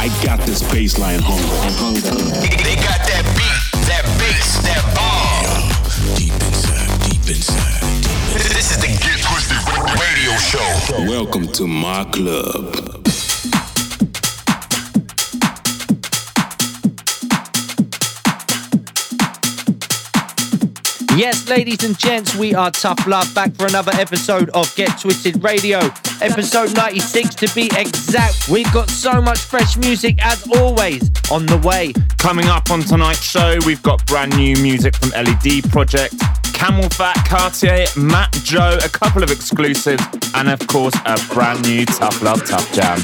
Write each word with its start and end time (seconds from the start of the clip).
I 0.00 0.06
got 0.24 0.38
this 0.46 0.62
baseline 0.62 1.18
hunger. 1.20 1.66
And 1.66 1.74
hunger. 1.74 2.22
Nigga, 2.38 2.62
they 2.62 2.76
got 2.76 3.02
that 3.02 3.24
beat, 3.34 3.82
that 3.88 4.04
bass, 4.16 4.62
that 4.62 4.84
bomb. 4.94 6.16
Deep 6.16 6.32
inside, 6.32 7.10
deep 7.10 7.28
inside. 7.28 7.82
This 8.34 8.70
is 8.70 8.78
the 8.78 8.86
Get 8.86 9.18
Twisted 9.18 9.58
Radio 9.98 10.36
Show. 10.38 11.10
Welcome 11.10 11.48
to 11.48 11.66
my 11.66 12.04
club. 12.04 13.07
Yes, 21.18 21.48
ladies 21.48 21.82
and 21.82 21.98
gents, 21.98 22.36
we 22.36 22.54
are 22.54 22.70
Tough 22.70 23.04
Love 23.04 23.34
back 23.34 23.52
for 23.56 23.66
another 23.66 23.90
episode 23.94 24.50
of 24.50 24.72
Get 24.76 25.00
Twisted 25.00 25.42
Radio, 25.42 25.80
episode 26.20 26.72
96 26.76 27.34
to 27.34 27.52
be 27.56 27.68
exact. 27.76 28.48
We've 28.48 28.72
got 28.72 28.88
so 28.88 29.20
much 29.20 29.40
fresh 29.40 29.76
music 29.76 30.24
as 30.24 30.46
always 30.46 31.10
on 31.32 31.44
the 31.46 31.58
way. 31.58 31.92
Coming 32.18 32.46
up 32.46 32.70
on 32.70 32.82
tonight's 32.82 33.20
show, 33.20 33.58
we've 33.66 33.82
got 33.82 34.06
brand 34.06 34.36
new 34.36 34.54
music 34.62 34.94
from 34.94 35.08
LED 35.08 35.68
Project, 35.72 36.14
CamelPhat, 36.54 37.26
Cartier, 37.26 37.86
Matt 37.96 38.30
Joe, 38.44 38.78
a 38.84 38.88
couple 38.88 39.24
of 39.24 39.32
exclusives, 39.32 40.04
and 40.36 40.48
of 40.48 40.64
course, 40.68 40.94
a 41.04 41.18
brand 41.34 41.64
new 41.64 41.84
Tough 41.84 42.22
Love 42.22 42.46
Tough 42.46 42.72
Jam. 42.72 43.02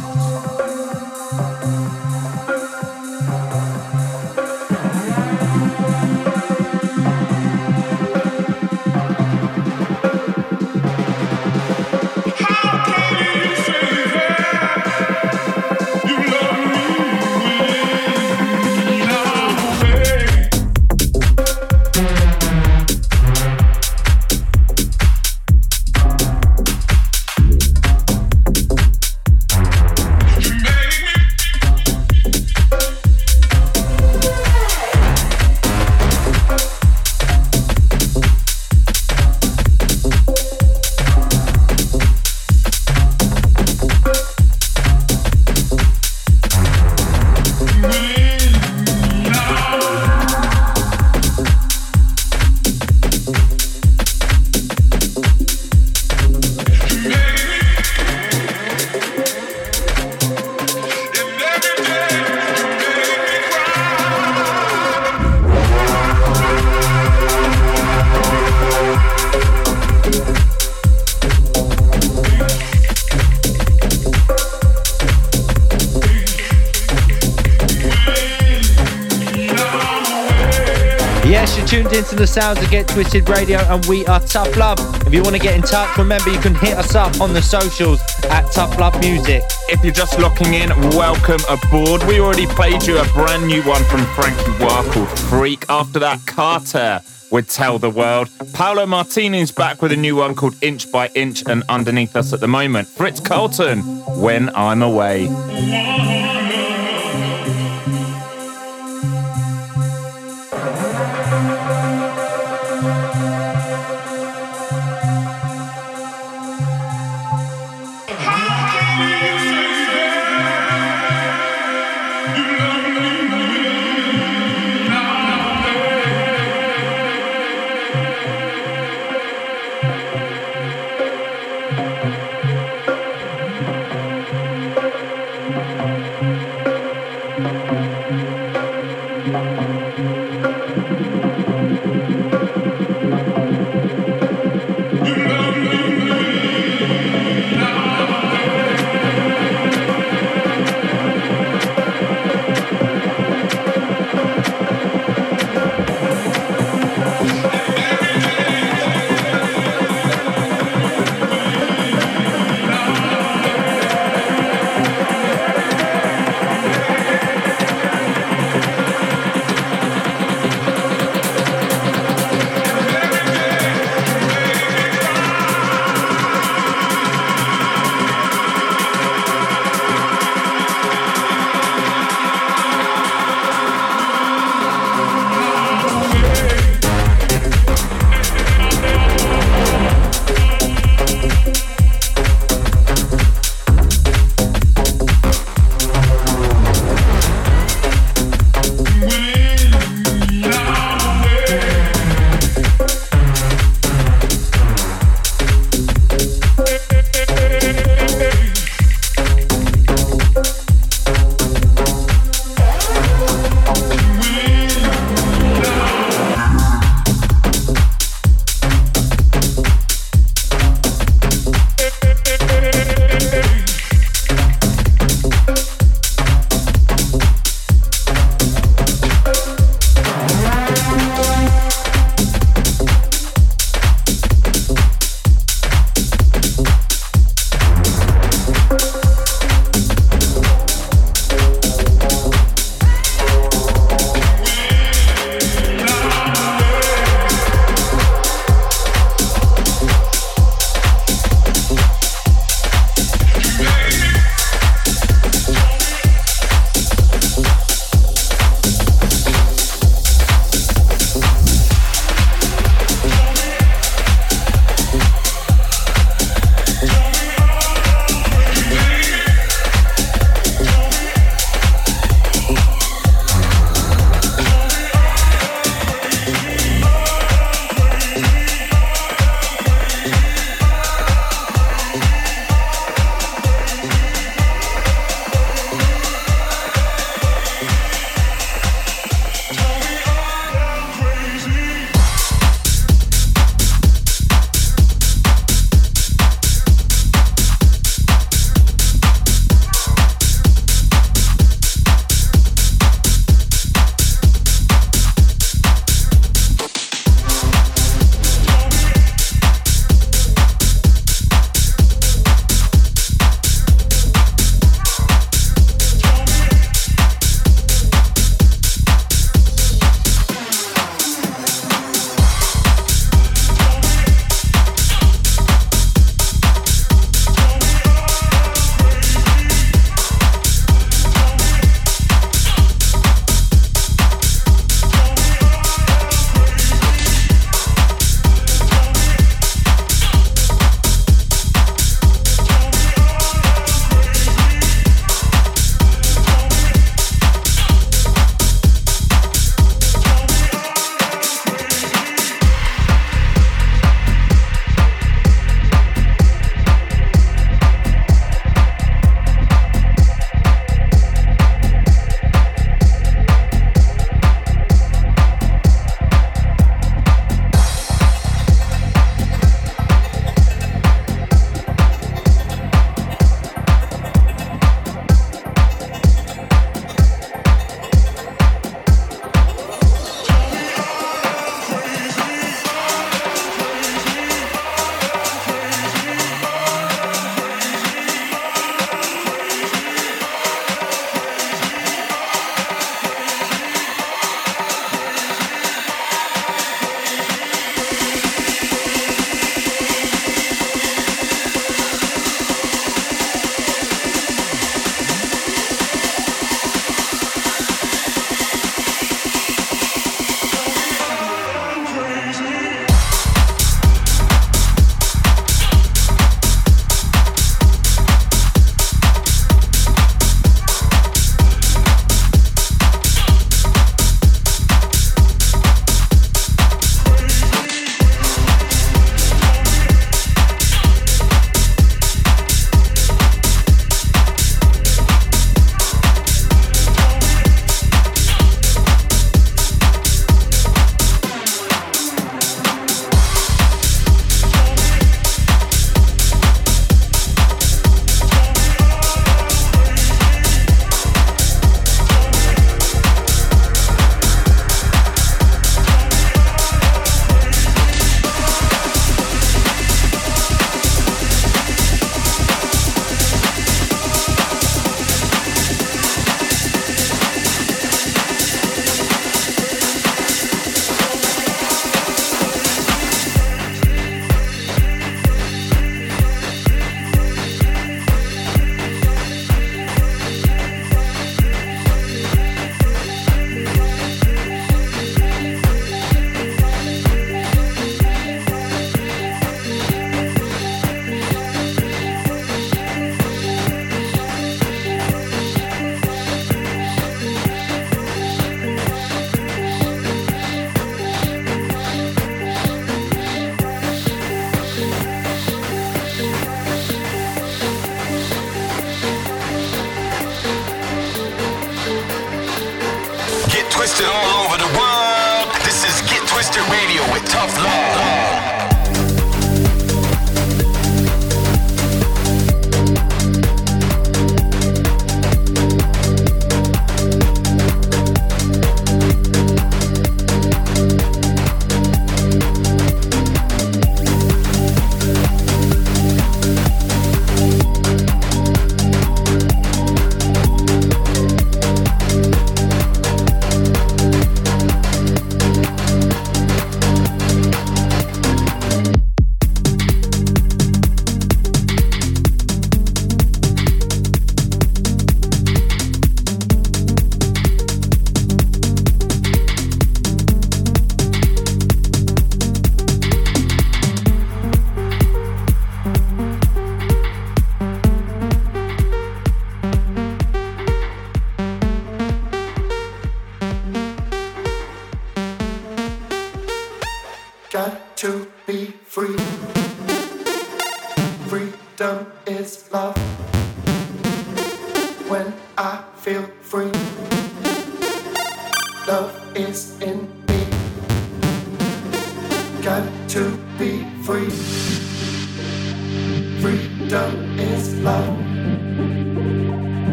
Sounds 82.31 82.63
of 82.63 82.71
Get 82.71 82.87
Twisted 82.87 83.27
Radio, 83.27 83.59
and 83.59 83.85
we 83.87 84.05
are 84.05 84.21
Tough 84.21 84.55
Love. 84.55 84.79
If 85.05 85.13
you 85.13 85.21
want 85.21 85.35
to 85.35 85.41
get 85.41 85.53
in 85.53 85.61
touch, 85.61 85.97
remember 85.97 86.29
you 86.29 86.39
can 86.39 86.55
hit 86.55 86.77
us 86.77 86.95
up 86.95 87.19
on 87.19 87.33
the 87.33 87.41
socials 87.41 87.99
at 88.29 88.49
Tough 88.53 88.79
Love 88.79 88.97
Music. 89.01 89.43
If 89.67 89.83
you're 89.83 89.91
just 89.91 90.17
locking 90.17 90.53
in, 90.53 90.69
welcome 90.91 91.41
aboard. 91.49 92.03
We 92.03 92.21
already 92.21 92.47
played 92.47 92.83
you 92.83 92.99
a 92.99 93.05
brand 93.07 93.45
new 93.47 93.61
one 93.63 93.83
from 93.83 94.05
Frankie 94.15 94.63
Wah 94.63 94.81
called 94.93 95.09
Freak. 95.19 95.65
After 95.67 95.99
that, 95.99 96.25
Carter 96.25 97.01
would 97.31 97.49
tell 97.49 97.77
the 97.79 97.89
world. 97.89 98.29
Paolo 98.53 98.85
Martini's 98.85 99.51
back 99.51 99.81
with 99.81 99.91
a 99.91 99.97
new 99.97 100.15
one 100.15 100.33
called 100.33 100.55
Inch 100.63 100.89
by 100.89 101.09
Inch, 101.09 101.43
and 101.47 101.63
underneath 101.67 102.15
us 102.15 102.31
at 102.31 102.39
the 102.39 102.47
moment, 102.47 102.87
Fritz 102.87 103.19
Carlton, 103.19 103.81
When 104.21 104.55
I'm 104.55 104.81
Away. 104.81 105.27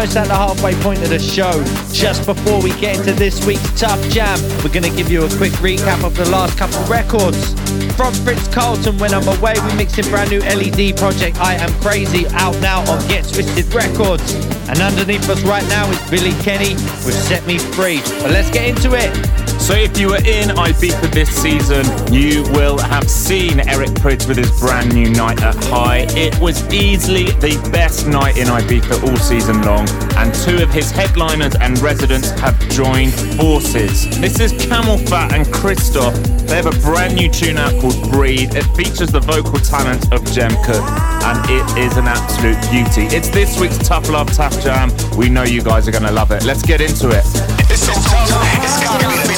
Almost 0.00 0.16
at 0.16 0.28
the 0.28 0.34
halfway 0.34 0.74
point 0.76 1.02
of 1.02 1.10
the 1.10 1.18
show. 1.18 1.79
Just 1.92 2.24
before 2.24 2.62
we 2.62 2.70
get 2.80 2.98
into 2.98 3.12
this 3.12 3.44
week's 3.44 3.78
Tough 3.78 4.00
Jam, 4.10 4.38
we're 4.62 4.72
going 4.72 4.88
to 4.88 4.96
give 4.96 5.10
you 5.10 5.24
a 5.24 5.28
quick 5.36 5.52
recap 5.54 6.04
of 6.04 6.16
the 6.16 6.28
last 6.30 6.56
couple 6.56 6.82
records. 6.84 7.52
From 7.94 8.14
Fritz 8.14 8.48
Carlton, 8.48 8.96
When 8.98 9.12
I'm 9.12 9.26
Away, 9.28 9.54
we 9.66 9.74
mixed 9.74 9.98
in 9.98 10.08
brand 10.08 10.30
new 10.30 10.40
LED 10.40 10.96
project 10.96 11.38
I 11.38 11.54
Am 11.54 11.72
Crazy, 11.80 12.26
out 12.28 12.58
now 12.60 12.80
on 12.90 13.06
Get 13.08 13.24
Twisted 13.24 13.72
Records. 13.74 14.34
And 14.68 14.80
underneath 14.80 15.28
us 15.28 15.42
right 15.42 15.66
now 15.68 15.90
is 15.90 16.10
Billy 16.10 16.32
Kenny 16.42 16.74
with 17.04 17.14
Set 17.14 17.46
Me 17.46 17.58
Free. 17.58 18.00
But 18.22 18.30
let's 18.30 18.50
get 18.50 18.68
into 18.68 18.94
it. 18.94 19.14
So 19.60 19.74
if 19.74 19.98
you 19.98 20.08
were 20.08 20.16
in 20.16 20.48
Ibiza 20.48 21.12
this 21.12 21.30
season, 21.30 21.84
you 22.12 22.42
will 22.54 22.78
have 22.78 23.08
seen 23.08 23.60
Eric 23.68 23.90
Prydz 23.90 24.26
with 24.26 24.36
his 24.36 24.50
brand 24.58 24.94
new 24.94 25.10
night 25.10 25.42
at 25.42 25.54
High. 25.66 26.06
It 26.16 26.38
was 26.40 26.66
easily 26.72 27.24
the 27.24 27.60
best 27.70 28.06
night 28.06 28.36
in 28.36 28.48
Ibiza 28.48 29.02
all 29.06 29.16
season 29.18 29.62
long, 29.62 29.88
and 30.16 30.34
two 30.34 30.62
of 30.62 30.70
his 30.70 30.90
headliners 30.90 31.54
and 31.56 31.79
residents 31.80 32.30
have 32.40 32.58
joined 32.68 33.12
forces. 33.36 34.08
This 34.20 34.38
is 34.40 34.52
CamelPhat 34.52 35.32
and 35.32 35.50
Christoph. 35.52 36.14
They 36.46 36.56
have 36.56 36.66
a 36.66 36.78
brand 36.80 37.14
new 37.14 37.30
tune 37.30 37.58
out 37.58 37.80
called 37.80 38.10
Breathe. 38.10 38.54
It 38.54 38.64
features 38.76 39.10
the 39.10 39.20
vocal 39.20 39.58
talent 39.58 40.12
of 40.12 40.24
Jem 40.32 40.50
Cooke, 40.64 40.90
and 41.24 41.38
it 41.48 41.78
is 41.78 41.96
an 41.96 42.06
absolute 42.06 42.60
beauty. 42.70 43.14
It's 43.14 43.28
this 43.28 43.58
week's 43.58 43.78
Tough 43.78 44.08
Love 44.08 44.32
Tough 44.32 44.62
Jam. 44.62 44.90
We 45.16 45.28
know 45.28 45.44
you 45.44 45.62
guys 45.62 45.88
are 45.88 45.92
going 45.92 46.04
to 46.04 46.12
love 46.12 46.30
it. 46.32 46.44
Let's 46.44 46.62
get 46.62 46.80
into 46.80 47.08
it. 47.08 47.24
This 47.68 47.82
is 47.88 47.94
tough. 48.04 48.64
It's 48.64 48.82
gotta 48.82 49.28
be 49.28 49.29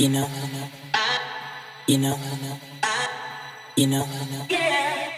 You 0.00 0.08
know, 0.08 0.26
you 1.86 1.98
know, 1.98 2.16
you 3.76 3.86
know, 3.86 4.06
yeah. 4.48 5.10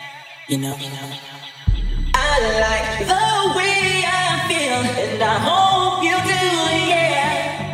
you 0.48 0.58
know. 0.58 0.76
I 2.16 2.40
like 2.58 3.06
the 3.06 3.54
way 3.56 4.02
I 4.04 4.42
feel, 4.48 4.82
and 5.04 5.22
I 5.22 5.38
hope 5.38 6.02
you 6.02 6.18
do, 6.26 6.42
yeah. 6.90 7.70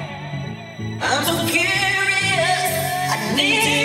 I'm 1.01 1.25
so 1.25 1.33
curious, 1.51 2.69
I 3.09 3.33
need 3.39 3.78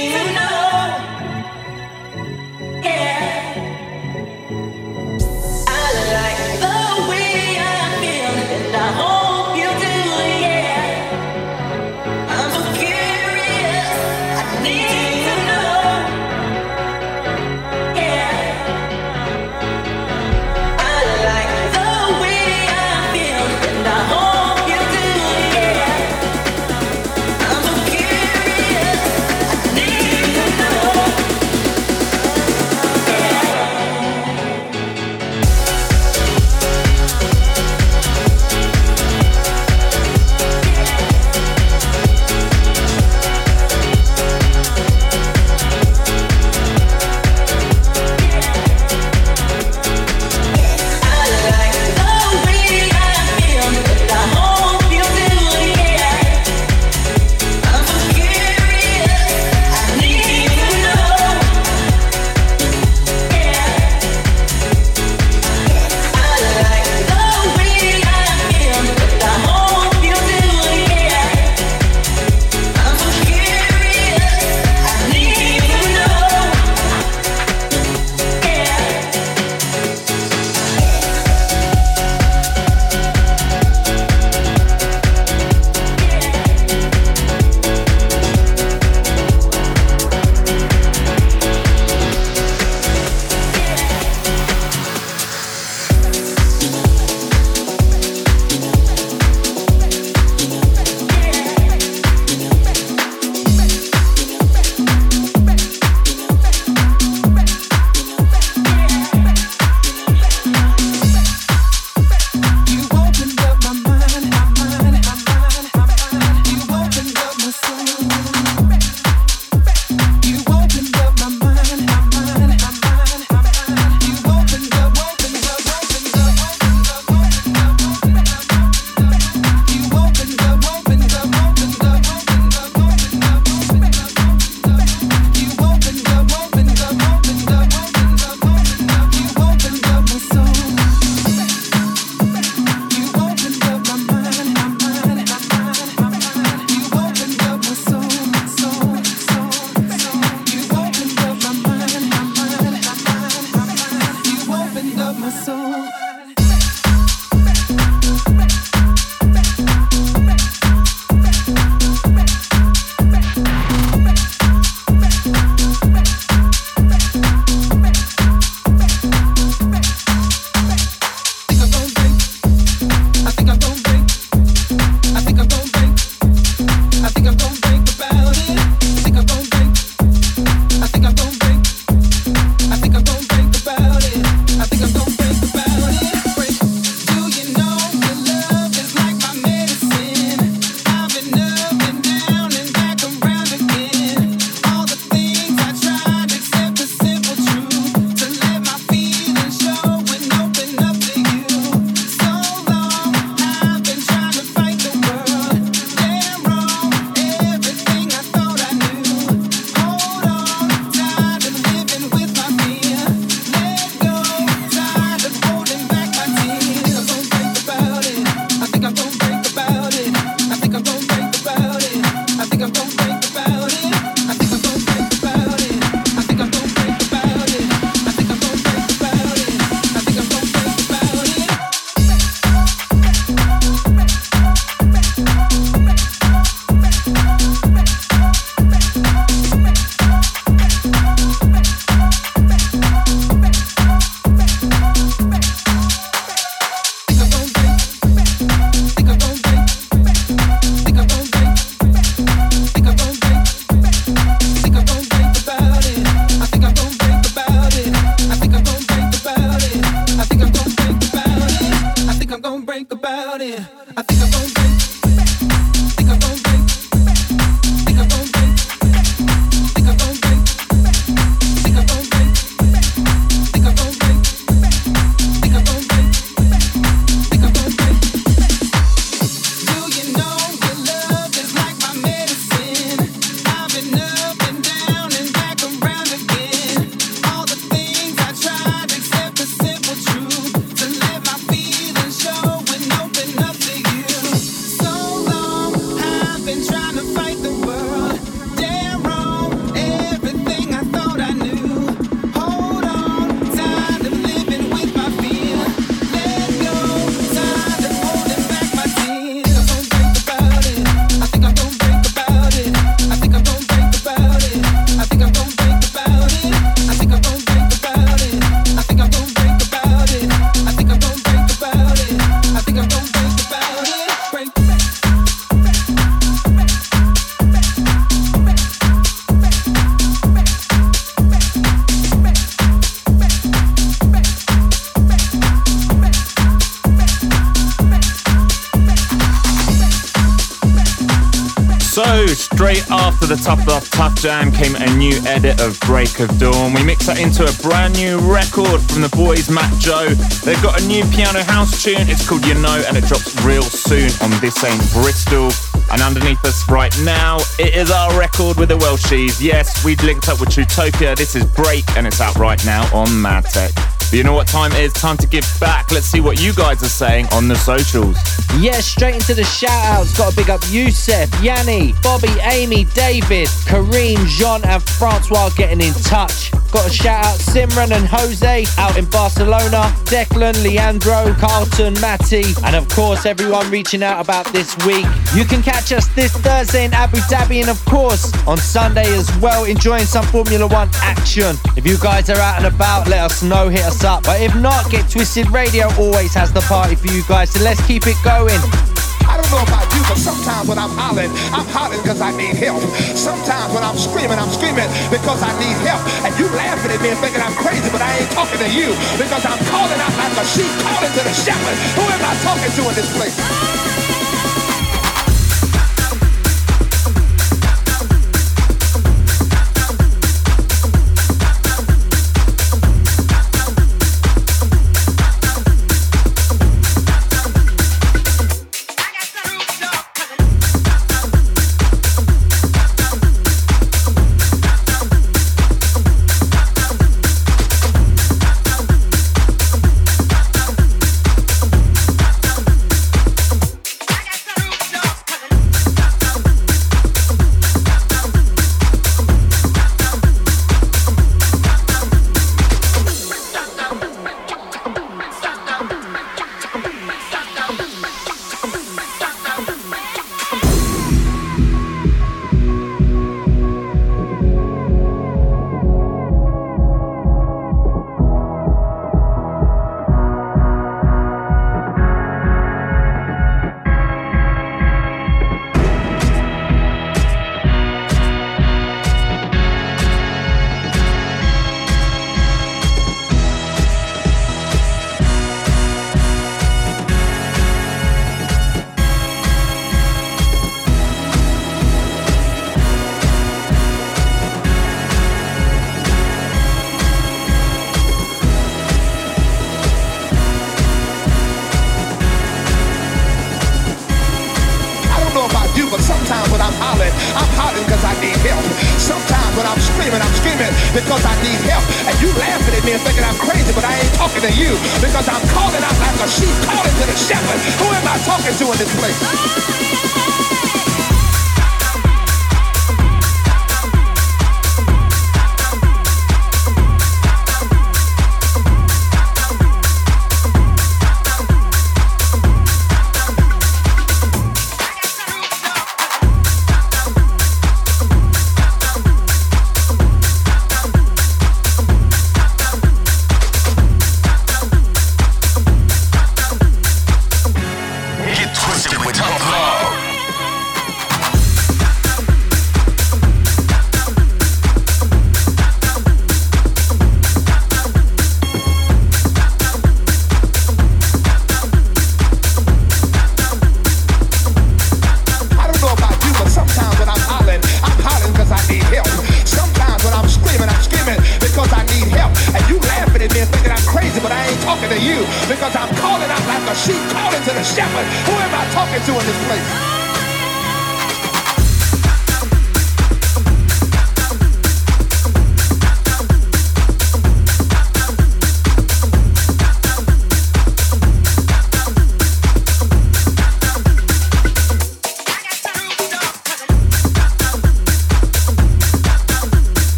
straight 342.74 342.92
after 342.92 343.26
the 343.26 343.36
Tough 343.36 343.66
Love 343.68 343.88
Tough 343.90 344.16
Jam 344.16 344.52
came 344.52 344.76
a 344.76 344.96
new 344.96 345.14
edit 345.26 345.62
of 345.62 345.80
Break 345.82 346.20
of 346.20 346.38
Dawn. 346.40 346.74
We 346.74 346.84
mixed 346.84 347.08
that 347.08 347.20
into 347.20 347.44
a 347.44 347.54
brand 347.62 347.94
new 347.96 348.18
record 348.20 348.82
from 348.82 349.02
the 349.02 349.10
boys 349.10 349.50
Matt 349.50 349.72
Joe. 349.80 350.10
They've 350.44 350.62
got 350.64 350.82
a 350.82 350.88
new 350.88 351.04
piano 351.12 351.44
house 351.44 351.84
tune, 351.84 352.10
it's 352.10 352.28
called 352.28 352.46
You 352.46 352.56
Know, 352.56 352.84
and 352.88 352.98
it 352.98 353.06
drops 353.06 353.36
real 353.44 353.64
soon 353.64 354.10
on 354.22 354.32
This 354.42 354.64
Ain't 354.64 354.82
Bristol. 354.94 355.52
And 355.92 356.02
underneath 356.02 356.44
us 356.46 356.68
right 356.70 356.96
now, 357.04 357.38
it 357.60 357.76
is 357.76 357.92
our 357.92 358.18
record 358.18 358.58
with 358.58 358.70
the 358.70 358.78
Welshies. 358.78 359.42
Yes, 359.42 359.84
we've 359.86 360.02
linked 360.04 360.28
up 360.30 360.40
with 360.40 360.56
Utopia. 360.58 361.16
This 361.16 361.36
is 361.36 361.46
Break, 361.46 361.86
and 361.96 362.08
it's 362.08 362.22
out 362.22 362.36
right 362.38 362.64
now 362.66 362.84
on 362.96 363.08
Madtech. 363.08 363.93
But 364.14 364.18
you 364.20 364.24
know 364.24 364.34
what 364.34 364.48
time 364.48 364.72
it 364.74 364.78
is? 364.78 364.94
Time 364.94 365.18
to 365.18 365.26
give 365.26 365.44
back. 365.60 365.92
Let's 365.92 366.06
see 366.06 366.22
what 366.22 366.40
you 366.40 366.54
guys 366.54 366.84
are 366.84 366.88
saying 366.88 367.26
on 367.32 367.48
the 367.48 367.56
socials. 367.56 368.16
Yeah, 368.60 368.80
straight 368.80 369.16
into 369.16 369.34
the 369.34 369.44
shout 369.44 369.72
outs. 369.72 370.16
Got 370.16 370.30
to 370.30 370.36
big 370.36 370.52
up 370.52 370.62
Youssef, 370.70 371.34
Yanni, 371.42 371.96
Bobby, 372.04 372.30
Amy, 372.44 372.84
David, 372.94 373.48
Kareem, 373.66 374.24
Jean, 374.28 374.64
and 374.66 374.84
Francois 374.84 375.50
getting 375.58 375.82
in 375.82 375.94
touch. 375.96 376.53
Got 376.74 376.88
a 376.88 376.90
shout 376.90 377.24
out 377.24 377.38
Simran 377.38 377.92
and 377.92 378.08
Jose 378.08 378.66
out 378.80 378.98
in 378.98 379.06
Barcelona, 379.06 379.94
Declan, 380.06 380.56
Leandro, 380.64 381.32
Carlton, 381.36 381.94
Matty, 382.02 382.44
and 382.66 382.76
of 382.76 382.90
course 382.90 383.28
everyone 383.28 383.70
reaching 383.70 384.02
out 384.02 384.20
about 384.20 384.52
this 384.52 384.76
week. 384.84 385.06
You 385.36 385.46
can 385.46 385.62
catch 385.62 385.92
us 385.92 386.08
this 386.16 386.32
Thursday 386.32 386.86
in 386.86 386.94
Abu 386.96 387.18
Dhabi 387.30 387.62
and 387.62 387.70
of 387.70 387.84
course 387.86 388.34
on 388.48 388.58
Sunday 388.58 389.06
as 389.16 389.30
well, 389.38 389.66
enjoying 389.66 390.06
some 390.06 390.26
Formula 390.26 390.66
One 390.66 390.90
action. 390.96 391.56
If 391.78 391.86
you 391.86 392.00
guys 392.00 392.32
are 392.32 392.40
out 392.40 392.58
and 392.58 392.74
about, 392.74 393.08
let 393.08 393.20
us 393.20 393.44
know, 393.44 393.70
hit 393.70 393.86
us 393.86 394.04
up. 394.04 394.24
But 394.24 394.42
if 394.42 394.56
not, 394.56 394.90
Get 394.90 395.08
Twisted 395.08 395.52
Radio 395.52 395.94
always 396.00 396.34
has 396.34 396.52
the 396.52 396.62
party 396.62 396.96
for 396.96 397.06
you 397.06 397.22
guys, 397.30 397.52
so 397.52 397.64
let's 397.64 397.86
keep 397.86 398.08
it 398.08 398.18
going. 398.24 398.93
I 399.28 399.40
don't 399.40 399.52
know 399.52 399.64
about 399.64 399.88
you, 399.94 400.02
but 400.08 400.18
sometimes 400.18 400.68
when 400.68 400.78
I'm 400.78 400.92
hollering, 400.96 401.32
I'm 401.52 401.68
hollering 401.68 402.02
because 402.02 402.22
I 402.22 402.32
need 402.36 402.56
help. 402.56 402.82
Sometimes 403.16 403.74
when 403.74 403.84
I'm 403.84 403.98
screaming, 403.98 404.40
I'm 404.40 404.52
screaming 404.52 404.90
because 405.12 405.42
I 405.44 405.52
need 405.60 405.78
help. 405.86 406.02
And 406.26 406.32
you 406.40 406.48
laughing 406.56 406.92
at 406.92 407.00
me 407.02 407.10
and 407.12 407.20
thinking 407.20 407.42
I'm 407.42 407.56
crazy, 407.60 407.90
but 407.92 408.02
I 408.02 408.10
ain't 408.20 408.32
talking 408.32 408.60
to 408.60 408.70
you 408.70 408.96
because 409.20 409.44
I'm 409.46 409.60
calling 409.68 410.00
out 410.00 410.14
like 410.18 410.36
a 410.40 410.46
sheep 410.48 410.72
calling 410.84 411.12
to 411.12 411.22
the 411.24 411.36
shepherd. 411.36 411.78
Who 412.00 412.04
am 412.08 412.24
I 412.24 412.34
talking 412.42 412.72
to 412.72 412.82
in 412.90 412.96
this 412.96 413.10
place? 413.16 413.83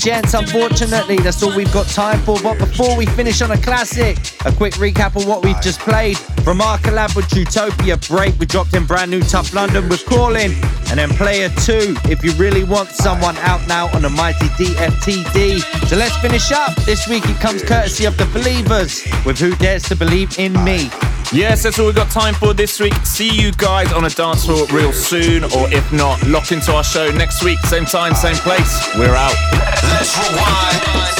Gents, 0.00 0.32
unfortunately, 0.32 1.16
that's 1.16 1.42
all 1.42 1.54
we've 1.54 1.72
got 1.72 1.86
time 1.86 2.18
for. 2.20 2.40
But 2.42 2.58
before 2.58 2.96
we 2.96 3.04
finish 3.06 3.42
on 3.42 3.50
a 3.50 3.58
classic, 3.58 4.16
a 4.46 4.52
quick 4.52 4.74
recap 4.74 5.14
of 5.14 5.28
what 5.28 5.44
we've 5.44 5.60
just 5.60 5.78
played. 5.80 6.16
From 6.42 6.60
our 6.62 6.78
collab 6.78 7.14
with 7.14 7.30
Utopia 7.34 7.98
Break, 8.08 8.38
we 8.38 8.46
dropped 8.46 8.74
in 8.74 8.86
brand 8.86 9.10
new 9.10 9.20
Tough 9.20 9.52
London 9.52 9.88
with 9.88 10.04
Calling, 10.06 10.52
and 10.88 10.98
then 10.98 11.10
Player 11.10 11.50
2, 11.50 11.96
If 12.04 12.24
You 12.24 12.32
Really 12.32 12.64
Want 12.64 12.88
Someone, 12.88 13.36
out 13.38 13.66
now 13.68 13.94
on 13.94 14.02
the 14.02 14.08
mighty 14.08 14.46
DFTD. 14.56 15.60
So 15.86 15.96
let's 15.96 16.16
finish 16.16 16.50
up. 16.50 16.74
This 16.86 17.06
week 17.06 17.28
it 17.28 17.36
comes 17.36 17.62
courtesy 17.62 18.06
of 18.06 18.16
The 18.16 18.26
Believers 18.26 19.06
with 19.26 19.38
Who 19.38 19.54
Dares 19.56 19.82
to 19.84 19.96
Believe 19.96 20.38
in 20.38 20.52
Me. 20.64 20.90
Yes, 21.32 21.62
that's 21.62 21.78
all 21.78 21.86
we've 21.86 21.94
got 21.94 22.10
time 22.10 22.34
for 22.34 22.54
this 22.54 22.80
week. 22.80 22.94
See 23.04 23.30
you 23.30 23.52
guys 23.52 23.92
on 23.92 24.04
a 24.04 24.10
dance 24.10 24.46
floor 24.46 24.66
real 24.72 24.92
soon, 24.92 25.44
or 25.44 25.72
if 25.72 25.92
not, 25.92 26.26
lock 26.26 26.50
into 26.52 26.72
our 26.74 26.82
show 26.82 27.10
next 27.12 27.44
week, 27.44 27.58
same 27.60 27.84
time, 27.84 28.14
same 28.14 28.36
place. 28.36 28.88
We're 28.96 29.14
out. 29.14 29.69
Let's 29.92 30.16
rewind. 30.18 31.19